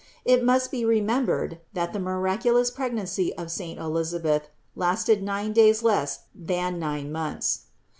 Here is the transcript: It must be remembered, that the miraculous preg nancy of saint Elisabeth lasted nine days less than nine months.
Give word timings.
It 0.25 0.43
must 0.43 0.71
be 0.71 0.83
remembered, 0.83 1.59
that 1.73 1.93
the 1.93 1.99
miraculous 1.99 2.71
preg 2.71 2.93
nancy 2.93 3.37
of 3.37 3.51
saint 3.51 3.77
Elisabeth 3.79 4.49
lasted 4.75 5.21
nine 5.21 5.53
days 5.53 5.83
less 5.83 6.21
than 6.33 6.79
nine 6.79 7.11
months. 7.11 7.65